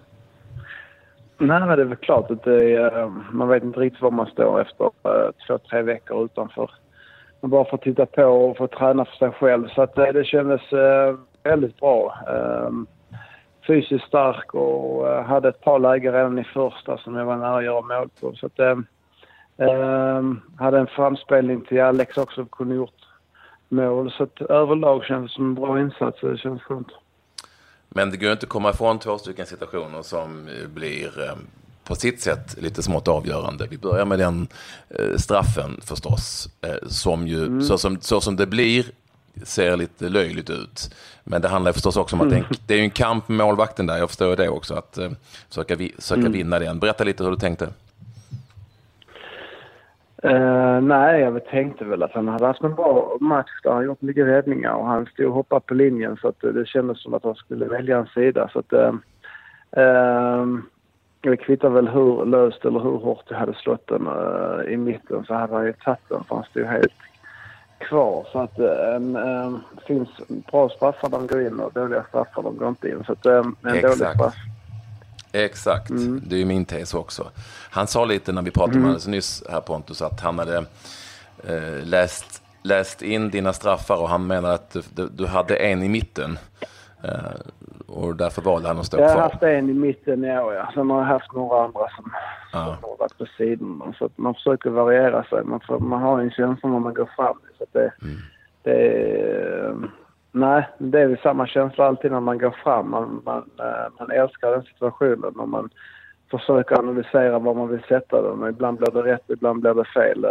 Nej, 1.40 1.60
men 1.60 1.68
det 1.68 1.82
är 1.82 1.84
väl 1.84 1.96
klart 1.96 2.30
att 2.30 2.46
är, 2.46 2.98
eh, 2.98 3.10
man 3.30 3.48
vet 3.48 3.62
inte 3.62 3.80
riktigt 3.80 4.02
var 4.02 4.10
man 4.10 4.26
står 4.26 4.60
efter 4.60 4.84
eh, 4.84 5.30
två, 5.46 5.58
tre 5.58 5.82
veckor 5.82 6.24
utanför. 6.24 6.70
Man 7.40 7.50
bara 7.50 7.64
får 7.64 7.76
titta 7.76 8.06
på 8.06 8.24
och 8.24 8.56
få 8.56 8.66
träna 8.66 9.04
för 9.04 9.16
sig 9.16 9.30
själv. 9.30 9.68
Så 9.68 9.82
att, 9.82 9.98
eh, 9.98 10.04
det 10.04 10.24
kändes 10.24 10.60
väldigt 11.42 11.80
bra. 11.80 12.14
Fysiskt 13.66 14.06
stark 14.06 14.54
och 14.54 15.06
hade 15.06 15.48
ett 15.48 15.60
par 15.60 15.78
lägen 15.78 16.12
redan 16.12 16.38
i 16.38 16.44
första 16.44 16.98
som 16.98 17.16
jag 17.16 17.24
var 17.24 17.36
nära 17.36 17.56
att 17.56 17.64
göra 17.64 17.80
mål 17.80 18.08
på. 18.20 18.32
Så 18.34 18.46
att, 18.46 18.86
hade 20.58 20.78
en 20.78 20.86
framspelning 20.86 21.60
till 21.60 21.80
Alex 21.80 22.18
också 22.18 22.44
kunde 22.44 22.74
gjort 22.74 23.06
mål. 23.68 24.10
Så 24.10 24.22
att 24.22 24.40
överlag 24.40 25.04
kändes 25.04 25.30
det 25.30 25.34
som 25.34 25.44
en 25.44 25.54
bra 25.54 25.80
insats 25.80 26.22
och 26.22 26.30
det 26.30 26.38
känns 26.38 26.62
skönt. 26.62 26.92
Men 27.88 28.10
det 28.10 28.16
går 28.16 28.32
inte 28.32 28.44
att 28.44 28.50
komma 28.50 28.70
ifrån 28.70 28.98
två 28.98 29.18
stycken 29.18 29.46
situationer 29.46 30.02
som 30.02 30.48
blir 30.74 31.24
eh, 31.24 31.36
på 31.84 31.94
sitt 31.94 32.20
sätt 32.20 32.56
lite 32.58 32.82
smått 32.82 33.08
avgörande. 33.08 33.66
Vi 33.70 33.78
börjar 33.78 34.04
med 34.04 34.18
den 34.18 34.48
eh, 34.88 35.16
straffen 35.16 35.80
förstås, 35.84 36.48
eh, 36.60 36.88
som 36.88 37.28
ju 37.28 37.46
mm. 37.46 37.62
så, 37.62 37.78
som, 37.78 38.00
så 38.00 38.20
som 38.20 38.36
det 38.36 38.46
blir 38.46 38.86
ser 39.42 39.76
lite 39.76 40.08
löjligt 40.08 40.50
ut. 40.50 40.94
Men 41.24 41.42
det 41.42 41.48
handlar 41.48 41.72
förstås 41.72 41.96
också 41.96 42.16
om 42.16 42.20
att 42.20 42.32
mm. 42.32 42.44
det 42.66 42.74
är 42.74 42.78
en 42.78 42.90
kamp 42.90 43.28
med 43.28 43.36
målvakten 43.36 43.86
där, 43.86 43.98
jag 43.98 44.08
förstår 44.08 44.36
det 44.36 44.48
också, 44.48 44.74
att 44.74 44.98
försöka, 45.48 45.76
vi, 45.76 45.94
försöka 45.98 46.20
mm. 46.20 46.32
vinna 46.32 46.58
den. 46.58 46.78
Berätta 46.78 47.04
lite 47.04 47.24
hur 47.24 47.30
du 47.30 47.36
tänkte. 47.36 47.68
Uh, 50.24 50.57
nej, 50.80 51.20
jag 51.20 51.44
tänkte 51.44 51.84
väl 51.84 52.02
att 52.02 52.12
han 52.12 52.28
hade 52.28 52.46
haft 52.46 52.62
en 52.62 52.74
bra 52.74 53.16
match 53.20 53.50
där 53.62 53.70
han 53.70 53.84
gjort 53.84 54.02
mycket 54.02 54.26
räddningar 54.26 54.72
och 54.72 54.86
han 54.86 55.06
stod 55.06 55.26
och 55.26 55.34
hoppade 55.34 55.60
på 55.60 55.74
linjen 55.74 56.16
så 56.16 56.28
att 56.28 56.40
det 56.40 56.68
kändes 56.68 57.02
som 57.02 57.14
att 57.14 57.24
han 57.24 57.34
skulle 57.34 57.64
välja 57.64 57.98
en 57.98 58.06
sida. 58.06 58.48
Så 58.52 58.58
att, 58.58 58.72
uh, 58.72 58.94
uh, 59.82 60.58
det 61.20 61.36
kvittar 61.36 61.68
väl 61.68 61.88
hur 61.88 62.24
löst 62.24 62.64
eller 62.64 62.80
hur 62.80 62.98
hårt 62.98 63.24
jag 63.28 63.36
hade 63.36 63.54
slått 63.54 63.86
den 63.86 64.06
uh, 64.06 64.72
i 64.72 64.76
mitten 64.76 65.24
så 65.24 65.34
hade 65.34 65.54
han 65.54 65.66
ju 65.66 65.72
tagit 65.72 66.08
den 66.08 66.24
för 66.24 66.34
han 66.34 66.44
stod 66.44 66.66
helt 66.66 66.92
kvar. 67.78 68.26
Så 68.32 68.38
att 68.38 68.58
um, 68.96 69.58
finns 69.86 70.08
bra 70.50 70.68
straffar 70.68 71.08
de 71.08 71.26
går 71.26 71.40
in 71.40 71.60
och 71.60 71.72
dåliga 71.72 72.04
straffar 72.08 72.42
de 72.42 72.56
går 72.56 72.68
inte 72.68 72.88
in. 72.88 73.04
Så 73.06 73.12
att 73.12 73.26
en 73.26 73.56
Exakt. 73.64 73.82
dålig 73.82 74.14
straff. 74.14 74.34
Exakt, 75.32 75.90
mm. 75.90 76.22
det 76.26 76.36
är 76.36 76.38
ju 76.38 76.44
min 76.44 76.64
tes 76.64 76.94
också. 76.94 77.30
Han 77.70 77.86
sa 77.86 78.04
lite 78.04 78.32
när 78.32 78.42
vi 78.42 78.50
pratade 78.50 78.72
mm. 78.72 78.84
om 78.84 78.88
alldeles 78.88 79.06
nyss 79.06 79.42
här 79.50 79.60
Pontus 79.60 80.02
att 80.02 80.20
han 80.20 80.38
hade 80.38 80.56
eh, 81.44 81.84
läst, 81.84 82.42
läst 82.62 83.02
in 83.02 83.30
dina 83.30 83.52
straffar 83.52 84.02
och 84.02 84.08
han 84.08 84.26
menade 84.26 84.54
att 84.54 84.76
du, 84.94 85.08
du 85.08 85.26
hade 85.26 85.56
en 85.56 85.82
i 85.82 85.88
mitten. 85.88 86.38
Eh, 87.04 87.40
och 87.86 88.16
därför 88.16 88.42
valde 88.42 88.68
han 88.68 88.78
att 88.78 88.86
stå 88.86 88.96
kvar. 88.96 89.06
Jag 89.06 89.14
har 89.14 89.22
haft 89.22 89.42
en 89.42 89.70
i 89.70 89.74
mitten 89.74 90.24
i 90.24 90.38
år, 90.38 90.54
ja. 90.54 90.70
Sen 90.74 90.90
har 90.90 90.98
jag 90.98 91.06
haft 91.06 91.32
några 91.32 91.64
andra 91.64 91.88
som, 91.96 92.12
ja. 92.52 92.64
som 92.64 92.90
har 92.90 92.96
varit 92.98 93.18
på 93.18 93.26
sidan. 93.38 93.94
Så 93.98 94.04
att 94.04 94.18
man 94.18 94.34
försöker 94.34 94.70
variera 94.70 95.24
sig. 95.24 95.44
Man, 95.44 95.60
får, 95.60 95.78
man 95.78 96.02
har 96.02 96.20
en 96.20 96.30
känsla 96.30 96.68
när 96.68 96.78
man 96.78 96.94
går 96.94 97.10
fram. 97.16 97.36
Så 97.58 97.64
det, 97.72 97.92
mm. 98.02 98.16
det, 98.62 99.88
nej, 100.40 100.68
det 100.78 101.00
är 101.00 101.06
väl 101.06 101.18
samma 101.18 101.46
känsla 101.46 101.86
alltid 101.86 102.12
när 102.12 102.20
man 102.20 102.38
går 102.38 102.50
fram. 102.50 102.90
Man, 102.90 103.22
man, 103.24 103.50
eh, 103.58 103.92
man 103.98 104.10
älskar 104.10 104.50
den 104.50 104.62
situationen 104.62 105.36
och 105.36 105.48
man 105.48 105.70
försöker 106.30 106.78
analysera 106.78 107.38
var 107.38 107.54
man 107.54 107.68
vill 107.68 107.82
sätta 107.88 108.22
den. 108.22 108.48
Ibland 108.48 108.78
blir 108.78 108.90
det 108.90 109.02
rätt, 109.02 109.24
ibland 109.28 109.60
blir 109.60 109.74
det 109.74 109.84
fel. 109.84 110.26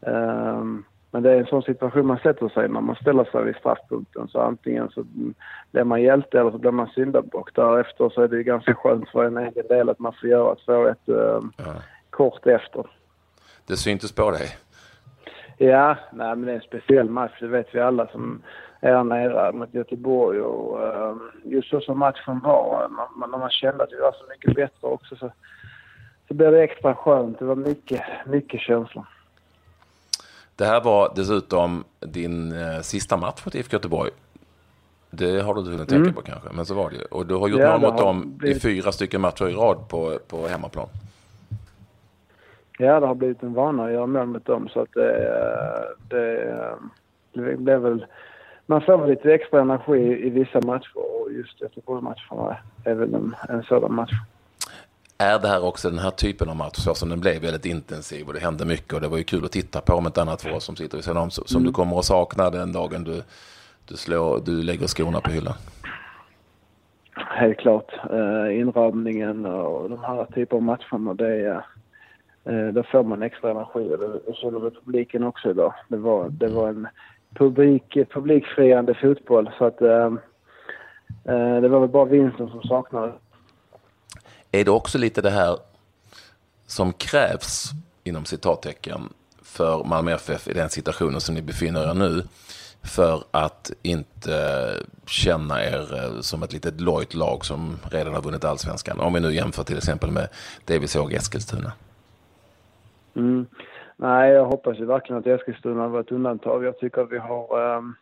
Um, 0.00 0.84
men 1.10 1.22
det 1.22 1.32
är 1.32 1.38
en 1.40 1.46
sån 1.46 1.62
situation 1.62 2.06
man 2.06 2.18
sätter 2.18 2.48
sig 2.48 2.68
när 2.68 2.80
man 2.80 2.96
ställer 2.96 3.24
sig 3.24 3.44
vid 3.44 3.56
straffpunkten. 3.56 4.28
Så 4.28 4.40
antingen 4.40 4.90
så 4.90 5.04
blir 5.70 5.84
man 5.84 6.02
hjälte 6.02 6.40
eller 6.40 6.50
så 6.50 6.58
blir 6.58 6.70
man 6.70 6.88
syndabock. 6.88 7.54
Därefter 7.54 8.08
så 8.08 8.22
är 8.22 8.28
det 8.28 8.42
ganska 8.42 8.74
skönt 8.74 9.08
för 9.08 9.24
en 9.24 9.36
egen 9.36 9.66
del 9.68 9.88
att 9.88 9.98
man 9.98 10.12
får 10.12 10.28
göra 10.28 10.54
2-1 10.54 10.88
eh, 10.88 10.94
ja. 11.56 11.74
kort 12.10 12.46
efter. 12.46 12.86
Det 13.66 13.76
syntes 13.76 14.12
på 14.12 14.30
dig? 14.30 14.48
Ja, 15.58 15.96
nej, 16.12 16.36
men 16.36 16.46
det 16.46 16.52
är 16.52 16.56
en 16.56 16.60
speciell 16.60 17.10
match. 17.10 17.32
Det 17.40 17.46
vet 17.46 17.74
vi 17.74 17.80
alla 17.80 18.06
som 18.06 18.42
är 18.80 19.04
nere 19.04 19.52
mot 19.52 19.74
Göteborg. 19.74 20.40
Och, 20.40 20.80
uh, 20.80 21.16
just 21.44 21.70
så 21.70 21.80
som 21.80 21.98
matchen 21.98 22.40
var, 22.40 22.88
när, 22.88 23.26
när 23.26 23.38
man 23.38 23.50
kände 23.50 23.84
att 23.84 23.92
vi 23.92 24.00
var 24.00 24.12
så 24.12 24.24
mycket 24.28 24.54
bättre 24.54 24.88
också 24.88 25.16
så, 25.16 25.32
så 26.28 26.34
blev 26.34 26.52
det 26.52 26.62
extra 26.62 26.94
skönt. 26.94 27.38
Det 27.38 27.44
var 27.44 27.56
mycket, 27.56 28.02
mycket 28.26 28.60
känslor. 28.60 29.06
Det 30.56 30.64
här 30.64 30.80
var 30.80 31.12
dessutom 31.16 31.84
din 32.00 32.52
eh, 32.52 32.80
sista 32.80 33.16
match 33.16 33.44
mot 33.44 33.54
IFK 33.54 33.74
Göteborg. 33.76 34.10
Det 35.10 35.40
har 35.40 35.54
du 35.54 35.60
inte 35.60 35.72
hunnit 35.72 35.88
tänka 35.88 36.02
mm. 36.02 36.14
på 36.14 36.22
kanske, 36.22 36.48
men 36.52 36.66
så 36.66 36.74
var 36.74 36.90
det 36.90 37.04
Och 37.04 37.26
du 37.26 37.34
har 37.34 37.48
gjort 37.48 37.60
ja, 37.60 37.78
mål 37.78 37.90
mot 37.90 37.98
dem 37.98 38.36
blivit... 38.36 38.56
i 38.56 38.60
fyra 38.60 38.92
stycken 38.92 39.20
matcher 39.20 39.48
i 39.48 39.52
rad 39.52 39.88
på, 39.88 40.18
på 40.28 40.46
hemmaplan. 40.46 40.88
Ja, 42.78 43.00
det 43.00 43.06
har 43.06 43.14
blivit 43.14 43.42
en 43.42 43.54
vana 43.54 43.84
att 43.84 43.92
göra 43.92 44.06
mål 44.06 44.26
mot 44.26 44.44
dem 44.44 44.68
så 44.68 44.80
att 44.80 44.92
det, 44.92 45.94
det, 46.08 46.54
det 47.32 47.56
blev 47.56 47.80
väl... 47.80 48.06
Man 48.66 48.80
får 48.80 48.98
väl 48.98 49.10
lite 49.10 49.34
extra 49.34 49.60
energi 49.60 50.26
i 50.26 50.30
vissa 50.30 50.60
matcher 50.60 50.92
och 50.94 51.32
just 51.32 51.60
Göteborgsmatcherna 51.60 52.56
är 52.84 52.94
väl 52.94 53.14
en, 53.14 53.34
en 53.48 53.62
sådan 53.62 53.94
match 53.94 54.12
är 55.18 55.38
det 55.38 55.48
här 55.48 55.64
också 55.64 55.90
den 55.90 55.98
här 55.98 56.10
typen 56.10 56.48
av 56.48 56.56
match 56.56 56.76
så 56.76 56.94
som 56.94 57.08
den 57.08 57.20
blev 57.20 57.42
väldigt 57.42 57.66
intensiv 57.66 58.26
och 58.26 58.32
det 58.32 58.40
hände 58.40 58.64
mycket 58.64 58.92
och 58.92 59.00
det 59.00 59.08
var 59.08 59.18
ju 59.18 59.24
kul 59.24 59.44
att 59.44 59.52
titta 59.52 59.80
på 59.80 59.92
om 59.92 60.06
ett 60.06 60.18
annat 60.18 60.42
för 60.42 60.54
oss 60.54 60.64
som 60.64 60.76
sitter 60.76 60.96
vid 60.96 61.04
sidan 61.04 61.22
om 61.22 61.30
som 61.30 61.56
mm. 61.56 61.66
du 61.66 61.72
kommer 61.72 61.98
att 61.98 62.04
sakna 62.04 62.50
den 62.50 62.72
dagen 62.72 63.04
du, 63.04 63.22
du, 63.88 63.96
slår, 63.96 64.40
du 64.44 64.62
lägger 64.62 64.86
skorna 64.86 65.20
på 65.20 65.30
hyllan? 65.30 65.54
Helt 67.14 67.58
klart. 67.58 67.92
Uh, 68.12 68.60
inramningen 68.60 69.46
och 69.46 69.90
de 69.90 70.04
här 70.04 70.24
typen 70.24 70.56
av 70.56 70.62
matcherna 70.62 71.14
det 71.14 71.26
är 71.26 71.66
uh, 72.50 72.72
då 72.72 72.82
får 72.82 73.02
man 73.02 73.22
extra 73.22 73.50
energi 73.50 73.94
och 73.94 73.98
det 73.98 74.34
såg 74.34 74.64
vi 74.64 74.70
publiken 74.70 75.24
också 75.24 75.50
idag. 75.50 75.74
Det 75.88 75.96
var, 75.96 76.28
det 76.28 76.48
var 76.48 76.68
en 76.68 76.88
publik, 77.38 77.98
publikfriande 78.10 78.94
fotboll 78.94 79.50
så 79.58 79.64
att 79.64 79.82
uh, 79.82 80.12
det 81.60 81.68
var 81.68 81.80
väl 81.80 81.88
bara 81.88 82.04
vinsten 82.04 82.48
som 82.48 82.62
saknades. 82.62 83.14
Är 84.52 84.64
det 84.64 84.70
också 84.70 84.98
lite 84.98 85.22
det 85.22 85.30
här 85.30 85.58
som 86.66 86.92
krävs 86.92 87.70
inom 88.04 88.24
citattecken 88.24 89.00
för 89.42 89.84
Malmö 89.84 90.12
FF 90.12 90.48
i 90.48 90.52
den 90.52 90.68
situationen 90.68 91.20
som 91.20 91.34
ni 91.34 91.42
befinner 91.42 91.90
er 91.90 91.94
nu 91.94 92.22
för 92.82 93.24
att 93.30 93.72
inte 93.82 94.72
känna 95.06 95.64
er 95.64 95.94
eh, 95.94 96.20
som 96.20 96.42
ett 96.42 96.52
litet 96.52 96.80
lojt 96.80 97.14
lag 97.14 97.44
som 97.44 97.78
redan 97.90 98.14
har 98.14 98.22
vunnit 98.22 98.44
allsvenskan. 98.44 99.00
Om 99.00 99.12
vi 99.12 99.20
nu 99.20 99.34
jämför 99.34 99.64
till 99.64 99.76
exempel 99.76 100.10
med 100.10 100.28
det 100.64 100.78
vi 100.78 100.88
såg 100.88 101.12
i 101.12 101.16
Eskilstuna. 101.16 101.72
Mm. 103.16 103.46
Nej, 103.96 104.32
jag 104.32 104.44
hoppas 104.44 104.78
ju 104.78 104.84
verkligen 104.84 105.20
att 105.20 105.26
Eskilstuna 105.26 105.88
var 105.88 106.00
ett 106.00 106.12
undantag. 106.12 106.64
Jag 106.64 106.78
tycker 106.78 107.02
att 107.02 107.12
vi 107.12 107.18
har 107.18 107.76
um, 107.76 107.94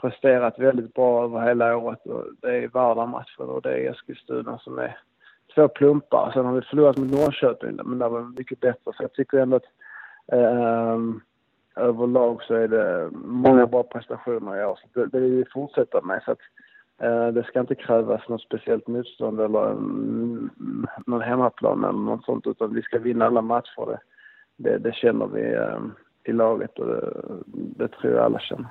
presterat 0.00 0.58
väldigt 0.58 0.94
bra 0.94 1.24
över 1.24 1.40
hela 1.40 1.76
året. 1.76 2.06
Och 2.06 2.24
det 2.40 2.56
är 2.56 2.68
värda 2.68 3.24
och 3.38 3.62
det 3.62 3.72
är 3.72 3.90
Eskilstuna 3.90 4.58
som 4.58 4.78
är 4.78 4.98
två 5.54 5.68
plumpar. 5.68 6.30
Sen 6.32 6.46
har 6.46 6.52
vi 6.52 6.62
förlorat 6.62 6.96
mot 6.96 7.10
Norrköping, 7.10 7.80
men 7.84 7.98
det 7.98 8.08
var 8.08 8.22
mycket 8.38 8.60
bättre. 8.60 8.92
Så 8.94 9.02
jag 9.02 9.12
tycker 9.12 9.38
ändå 9.38 9.56
att 9.56 9.64
eh, 10.32 10.98
överlag 11.76 12.42
så 12.42 12.54
är 12.54 12.68
det 12.68 13.10
många 13.24 13.66
bra 13.66 13.82
prestationer 13.82 14.60
i 14.60 14.64
år. 14.64 14.78
Så 14.82 15.00
det, 15.00 15.06
det 15.06 15.20
vill 15.20 15.36
vi 15.36 15.44
fortsätta 15.44 16.00
med. 16.00 16.22
Så 16.24 16.32
att, 16.32 16.38
eh, 16.98 17.28
det 17.28 17.44
ska 17.44 17.60
inte 17.60 17.74
krävas 17.74 18.28
något 18.28 18.42
speciellt 18.42 18.86
motstånd 18.86 19.40
eller 19.40 19.74
någon 21.06 21.20
hemmaplan 21.20 21.84
eller 21.84 21.98
något 21.98 22.24
sånt, 22.24 22.46
utan 22.46 22.74
vi 22.74 22.82
ska 22.82 22.98
vinna 22.98 23.26
alla 23.26 23.42
matcher. 23.42 23.86
Det, 23.86 23.98
det, 24.62 24.78
det 24.78 24.92
känner 24.94 25.26
vi 25.26 25.54
eh, 25.54 25.80
i 26.24 26.32
laget 26.32 26.78
och 26.78 26.86
det, 26.86 27.12
det 27.46 27.88
tror 27.88 28.12
jag 28.12 28.24
alla 28.24 28.40
känner. 28.40 28.66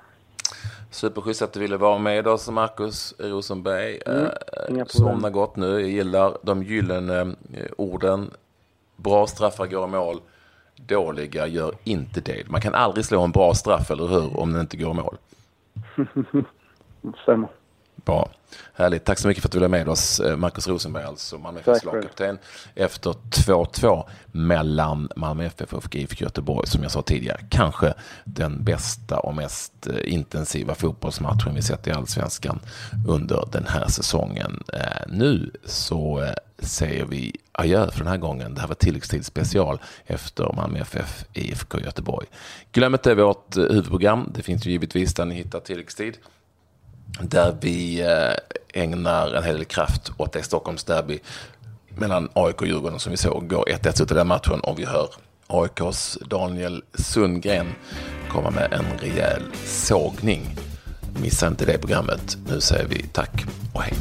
Superschysst 0.91 1.41
att 1.41 1.53
du 1.53 1.59
ville 1.59 1.77
vara 1.77 1.97
med 1.97 2.27
oss, 2.27 2.49
Marcus 2.49 3.15
Rosenberg. 3.19 3.99
Mm, 4.05 4.25
eh, 4.79 4.85
somna 4.85 5.29
gott 5.29 5.55
nu. 5.55 5.71
Jag 5.71 5.89
gillar 5.89 6.37
de 6.43 6.63
gyllene 6.63 7.21
eh, 7.53 7.71
orden. 7.77 8.31
Bra 8.95 9.27
straffar 9.27 9.67
går 9.67 9.87
i 9.87 9.91
mål. 9.91 10.19
Dåliga 10.75 11.47
gör 11.47 11.73
inte 11.83 12.21
det. 12.21 12.49
Man 12.49 12.61
kan 12.61 12.73
aldrig 12.73 13.05
slå 13.05 13.23
en 13.23 13.31
bra 13.31 13.53
straff, 13.53 13.91
eller 13.91 14.07
hur, 14.07 14.39
om 14.39 14.51
den 14.51 14.61
inte 14.61 14.77
går 14.77 14.91
i 14.91 14.93
mål. 14.93 15.17
Stämmer. 17.23 17.49
Bra. 18.09 18.29
Härligt. 18.73 19.05
Tack 19.05 19.19
så 19.19 19.27
mycket 19.27 19.41
för 19.41 19.47
att 19.47 19.51
du 19.51 19.57
blev 19.57 19.69
med 19.69 19.89
oss. 19.89 20.19
Eh, 20.19 20.37
Marcus 20.37 20.67
Rosenberg, 20.67 21.03
alltså 21.03 21.37
Malmö 21.37 21.59
FFs 21.59 21.83
lagkapten. 21.83 22.37
Efter 22.75 23.11
2-2 23.11 24.03
mellan 24.31 25.09
Malmö 25.15 25.45
FF 25.45 25.73
och 25.73 25.95
GIF 25.95 26.21
Göteborg, 26.21 26.67
som 26.67 26.83
jag 26.83 26.91
sa 26.91 27.01
tidigare, 27.01 27.41
kanske 27.49 27.93
den 28.23 28.63
bästa 28.63 29.19
och 29.19 29.35
mest 29.35 29.87
eh, 29.87 30.13
intensiva 30.13 30.75
fotbollsmatchen 30.75 31.55
vi 31.55 31.61
sett 31.61 31.87
i 31.87 31.91
allsvenskan 31.91 32.59
under 33.07 33.47
den 33.51 33.65
här 33.67 33.87
säsongen. 33.87 34.63
Eh, 34.73 35.07
nu 35.07 35.51
så 35.65 36.33
säger 36.59 37.05
vi 37.05 37.35
adjö 37.51 37.91
för 37.91 37.99
den 37.99 38.07
här 38.07 38.17
gången. 38.17 38.53
Det 38.55 38.61
här 38.61 38.67
var 38.67 38.75
tilläggstid 38.75 39.25
special 39.25 39.79
efter 40.05 40.53
Malmö 40.55 40.79
FF 40.79 41.25
IFK 41.33 41.79
Göteborg. 41.79 42.27
Glöm 42.71 42.93
inte 42.93 43.15
vårt 43.15 43.57
huvudprogram. 43.57 44.31
Det 44.35 44.43
finns 44.43 44.65
ju 44.65 44.71
givetvis 44.71 45.13
där 45.13 45.25
ni 45.25 45.35
hittar 45.35 45.59
tilläggstid 45.59 46.17
där 47.21 47.55
vi 47.61 48.01
eh, 48.01 48.81
ägnar 48.83 49.33
en 49.33 49.43
hel 49.43 49.55
del 49.55 49.65
kraft 49.65 50.11
åt 50.17 50.33
det 50.33 50.43
Stockholmsderby 50.43 51.19
mellan 51.89 52.29
AIK 52.33 52.61
och 52.61 52.67
Djurgården 52.67 52.99
som 52.99 53.11
vi 53.11 53.17
såg 53.17 53.49
går 53.49 53.65
1-1 53.65 54.03
ut 54.03 54.11
i 54.11 54.13
den 54.13 54.27
matchen 54.27 54.59
och 54.59 54.79
vi 54.79 54.85
hör 54.85 55.09
AIKs 55.47 56.17
Daniel 56.29 56.83
Sundgren 56.93 57.67
komma 58.29 58.49
med 58.49 58.73
en 58.73 58.99
rejäl 58.99 59.43
sågning. 59.65 60.55
Missa 61.21 61.47
inte 61.47 61.65
det 61.65 61.77
programmet. 61.77 62.37
Nu 62.47 62.61
säger 62.61 62.85
vi 62.85 63.03
tack 63.03 63.45
och 63.73 63.81
hej. 63.81 63.93